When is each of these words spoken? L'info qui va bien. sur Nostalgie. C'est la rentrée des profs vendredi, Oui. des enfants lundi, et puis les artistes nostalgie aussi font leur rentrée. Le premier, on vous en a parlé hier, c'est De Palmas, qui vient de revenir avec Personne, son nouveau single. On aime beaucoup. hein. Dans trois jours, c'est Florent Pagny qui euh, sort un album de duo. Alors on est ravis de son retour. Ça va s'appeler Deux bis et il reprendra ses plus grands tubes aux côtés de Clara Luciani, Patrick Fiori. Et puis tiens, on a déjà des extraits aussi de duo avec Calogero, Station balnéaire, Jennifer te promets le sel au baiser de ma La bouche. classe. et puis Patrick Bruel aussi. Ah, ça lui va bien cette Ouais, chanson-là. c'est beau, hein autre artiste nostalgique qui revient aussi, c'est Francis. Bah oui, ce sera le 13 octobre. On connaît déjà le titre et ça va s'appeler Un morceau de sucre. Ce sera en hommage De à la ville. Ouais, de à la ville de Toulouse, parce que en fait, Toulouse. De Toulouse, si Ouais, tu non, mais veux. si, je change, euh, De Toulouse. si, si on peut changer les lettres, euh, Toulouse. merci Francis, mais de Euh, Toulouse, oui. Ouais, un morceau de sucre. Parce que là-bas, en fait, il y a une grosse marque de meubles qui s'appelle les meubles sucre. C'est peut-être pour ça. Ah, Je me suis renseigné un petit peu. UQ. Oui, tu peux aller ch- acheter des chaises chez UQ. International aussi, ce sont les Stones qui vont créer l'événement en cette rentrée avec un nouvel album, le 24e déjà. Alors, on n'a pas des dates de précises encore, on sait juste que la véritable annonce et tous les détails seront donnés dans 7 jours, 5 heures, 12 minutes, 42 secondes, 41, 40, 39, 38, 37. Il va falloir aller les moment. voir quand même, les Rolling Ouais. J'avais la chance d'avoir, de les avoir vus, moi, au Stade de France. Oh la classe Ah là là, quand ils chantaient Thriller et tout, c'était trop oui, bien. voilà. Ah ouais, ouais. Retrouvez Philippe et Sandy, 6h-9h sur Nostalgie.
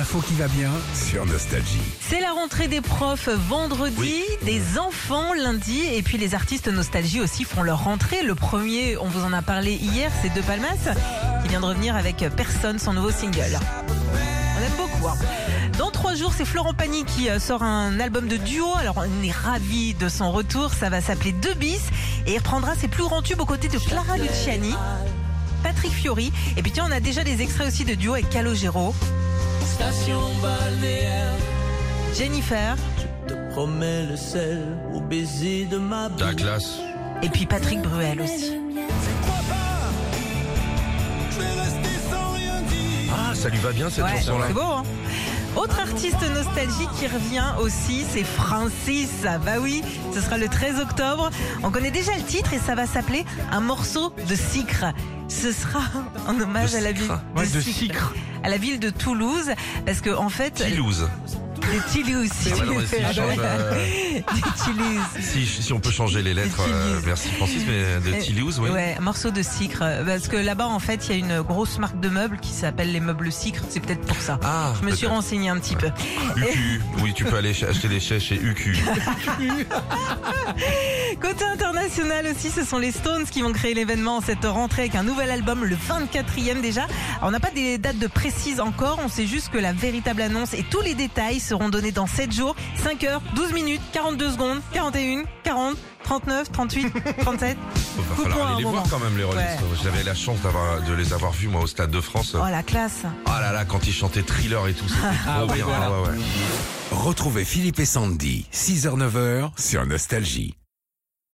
L'info 0.00 0.22
qui 0.26 0.32
va 0.32 0.48
bien. 0.48 0.70
sur 0.94 1.26
Nostalgie. 1.26 1.76
C'est 2.00 2.20
la 2.22 2.32
rentrée 2.32 2.68
des 2.68 2.80
profs 2.80 3.28
vendredi, 3.28 3.96
Oui. 3.98 4.24
des 4.46 4.78
enfants 4.78 5.34
lundi, 5.34 5.82
et 5.92 6.00
puis 6.02 6.16
les 6.16 6.34
artistes 6.34 6.68
nostalgie 6.68 7.20
aussi 7.20 7.44
font 7.44 7.60
leur 7.62 7.84
rentrée. 7.84 8.22
Le 8.22 8.34
premier, 8.34 8.96
on 8.96 9.08
vous 9.08 9.22
en 9.24 9.34
a 9.34 9.42
parlé 9.42 9.72
hier, 9.74 10.10
c'est 10.22 10.32
De 10.32 10.40
Palmas, 10.40 10.94
qui 11.42 11.48
vient 11.50 11.60
de 11.60 11.66
revenir 11.66 11.96
avec 11.96 12.24
Personne, 12.34 12.78
son 12.78 12.94
nouveau 12.94 13.10
single. 13.10 13.58
On 14.56 14.62
aime 14.64 14.72
beaucoup. 14.78 15.06
hein. 15.06 15.16
Dans 15.76 15.90
trois 15.90 16.14
jours, 16.14 16.32
c'est 16.34 16.46
Florent 16.46 16.72
Pagny 16.72 17.04
qui 17.04 17.28
euh, 17.28 17.38
sort 17.38 17.62
un 17.62 18.00
album 18.00 18.26
de 18.26 18.38
duo. 18.38 18.72
Alors 18.78 19.04
on 19.06 19.22
est 19.22 19.30
ravis 19.30 19.92
de 19.92 20.08
son 20.08 20.32
retour. 20.32 20.72
Ça 20.72 20.88
va 20.88 21.02
s'appeler 21.02 21.32
Deux 21.32 21.52
bis 21.54 21.82
et 22.26 22.32
il 22.32 22.38
reprendra 22.38 22.74
ses 22.74 22.88
plus 22.88 23.02
grands 23.02 23.20
tubes 23.20 23.40
aux 23.42 23.44
côtés 23.46 23.68
de 23.68 23.76
Clara 23.78 24.16
Luciani, 24.16 24.74
Patrick 25.62 25.92
Fiori. 25.92 26.32
Et 26.56 26.62
puis 26.62 26.72
tiens, 26.72 26.86
on 26.88 26.92
a 26.92 27.00
déjà 27.00 27.22
des 27.22 27.42
extraits 27.42 27.68
aussi 27.68 27.84
de 27.84 27.94
duo 27.94 28.14
avec 28.14 28.30
Calogero, 28.30 28.94
Station 29.80 30.20
balnéaire, 30.42 31.32
Jennifer 32.14 32.76
te 33.26 33.32
promets 33.52 34.04
le 34.10 34.16
sel 34.16 34.60
au 34.94 35.00
baiser 35.00 35.64
de 35.64 35.78
ma 35.78 36.02
La 36.18 36.26
bouche. 36.32 36.36
classe. 36.36 36.78
et 37.22 37.28
puis 37.30 37.46
Patrick 37.46 37.80
Bruel 37.80 38.20
aussi. 38.20 38.52
Ah, 43.12 43.34
ça 43.34 43.48
lui 43.48 43.58
va 43.58 43.72
bien 43.72 43.88
cette 43.90 44.04
Ouais, 44.04 44.16
chanson-là. 44.18 44.44
c'est 44.48 44.52
beau, 44.54 44.60
hein 44.60 44.82
autre 45.56 45.80
artiste 45.80 46.22
nostalgique 46.34 46.90
qui 46.98 47.06
revient 47.06 47.44
aussi, 47.60 48.04
c'est 48.10 48.24
Francis. 48.24 49.10
Bah 49.22 49.58
oui, 49.60 49.82
ce 50.14 50.20
sera 50.20 50.38
le 50.38 50.48
13 50.48 50.80
octobre. 50.80 51.30
On 51.62 51.70
connaît 51.70 51.90
déjà 51.90 52.14
le 52.16 52.22
titre 52.22 52.52
et 52.54 52.58
ça 52.58 52.74
va 52.74 52.86
s'appeler 52.86 53.24
Un 53.50 53.60
morceau 53.60 54.12
de 54.28 54.34
sucre. 54.34 54.86
Ce 55.28 55.52
sera 55.52 55.80
en 56.28 56.40
hommage 56.40 56.72
De 56.72 56.78
à 56.78 56.80
la 56.80 56.92
ville. 56.92 57.10
Ouais, 57.36 57.46
de 57.46 57.60
à 58.42 58.48
la 58.48 58.56
ville 58.56 58.80
de 58.80 58.90
Toulouse, 58.90 59.50
parce 59.84 60.00
que 60.00 60.10
en 60.10 60.28
fait, 60.28 60.64
Toulouse. 60.70 61.08
De 61.72 61.92
Toulouse, 61.92 62.28
si 62.32 62.48
Ouais, 62.48 62.54
tu 62.58 62.64
non, 62.64 62.72
mais 62.72 62.78
veux. 62.78 62.86
si, 62.86 62.96
je 62.96 63.12
change, 63.12 63.34
euh, 63.38 64.18
De 64.18 64.64
Toulouse. 64.64 65.04
si, 65.20 65.46
si 65.46 65.72
on 65.72 65.80
peut 65.80 65.90
changer 65.90 66.22
les 66.22 66.34
lettres, 66.34 66.60
euh, 66.60 66.88
Toulouse. 66.90 67.02
merci 67.06 67.28
Francis, 67.30 67.62
mais 67.66 68.00
de 68.10 68.16
Euh, 68.16 68.22
Toulouse, 68.26 68.58
oui. 68.60 68.70
Ouais, 68.70 68.96
un 68.98 69.02
morceau 69.02 69.30
de 69.30 69.42
sucre. 69.42 69.84
Parce 70.04 70.26
que 70.28 70.36
là-bas, 70.36 70.66
en 70.66 70.78
fait, 70.80 71.08
il 71.08 71.10
y 71.10 71.14
a 71.14 71.18
une 71.18 71.42
grosse 71.42 71.78
marque 71.78 72.00
de 72.00 72.08
meubles 72.08 72.38
qui 72.40 72.52
s'appelle 72.52 72.92
les 72.92 73.00
meubles 73.00 73.30
sucre. 73.30 73.62
C'est 73.68 73.80
peut-être 73.80 74.04
pour 74.06 74.20
ça. 74.20 74.38
Ah, 74.42 74.72
Je 74.80 74.86
me 74.86 74.94
suis 74.94 75.06
renseigné 75.06 75.48
un 75.48 75.58
petit 75.58 75.76
peu. 75.76 75.88
UQ. 76.36 76.80
Oui, 77.02 77.12
tu 77.14 77.24
peux 77.24 77.36
aller 77.36 77.54
ch- 77.54 77.70
acheter 77.70 77.88
des 77.88 78.00
chaises 78.00 78.22
chez 78.22 78.36
UQ. 78.36 78.76
International 81.90 82.26
aussi, 82.32 82.50
ce 82.50 82.64
sont 82.64 82.78
les 82.78 82.92
Stones 82.92 83.24
qui 83.24 83.42
vont 83.42 83.52
créer 83.52 83.74
l'événement 83.74 84.18
en 84.18 84.20
cette 84.20 84.44
rentrée 84.44 84.82
avec 84.82 84.94
un 84.94 85.02
nouvel 85.02 85.28
album, 85.28 85.64
le 85.64 85.74
24e 85.74 86.60
déjà. 86.60 86.82
Alors, 86.82 87.24
on 87.24 87.30
n'a 87.32 87.40
pas 87.40 87.50
des 87.50 87.78
dates 87.78 87.98
de 87.98 88.06
précises 88.06 88.60
encore, 88.60 89.00
on 89.04 89.08
sait 89.08 89.26
juste 89.26 89.48
que 89.48 89.58
la 89.58 89.72
véritable 89.72 90.22
annonce 90.22 90.54
et 90.54 90.62
tous 90.62 90.82
les 90.82 90.94
détails 90.94 91.40
seront 91.40 91.68
donnés 91.68 91.90
dans 91.90 92.06
7 92.06 92.32
jours, 92.32 92.54
5 92.84 93.02
heures, 93.04 93.20
12 93.34 93.52
minutes, 93.54 93.80
42 93.92 94.30
secondes, 94.30 94.60
41, 94.72 95.24
40, 95.42 95.76
39, 96.04 96.52
38, 96.52 96.92
37. 97.22 97.58
Il 97.98 98.04
va 98.04 98.14
falloir 98.22 98.46
aller 98.46 98.56
les 98.58 98.62
moment. 98.64 98.76
voir 98.78 98.84
quand 98.88 99.00
même, 99.00 99.16
les 99.16 99.24
Rolling 99.24 99.40
Ouais. 99.40 99.56
J'avais 99.82 100.04
la 100.04 100.14
chance 100.14 100.40
d'avoir, 100.42 100.80
de 100.82 100.92
les 100.94 101.12
avoir 101.12 101.32
vus, 101.32 101.48
moi, 101.48 101.60
au 101.62 101.66
Stade 101.66 101.90
de 101.90 102.00
France. 102.00 102.36
Oh 102.40 102.46
la 102.48 102.62
classe 102.62 103.02
Ah 103.26 103.40
là 103.40 103.50
là, 103.52 103.64
quand 103.64 103.88
ils 103.88 103.92
chantaient 103.92 104.22
Thriller 104.22 104.68
et 104.68 104.74
tout, 104.74 104.86
c'était 104.88 105.00
trop 105.34 105.46
oui, 105.48 105.54
bien. 105.56 105.64
voilà. 105.64 105.86
Ah 105.86 106.02
ouais, 106.02 106.08
ouais. 106.10 106.16
Retrouvez 106.92 107.44
Philippe 107.44 107.80
et 107.80 107.84
Sandy, 107.84 108.46
6h-9h 108.52 109.50
sur 109.58 109.84
Nostalgie. 109.86 110.54